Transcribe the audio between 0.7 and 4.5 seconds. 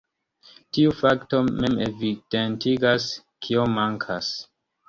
Tiu fakto mem evidentigas, kio mankas.